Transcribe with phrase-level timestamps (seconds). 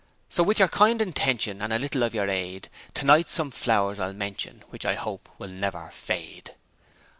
[0.29, 4.13] So with your kind intention and a little of your aid, Tonight some flowers I'll
[4.13, 6.55] mention which I hope will never fade.'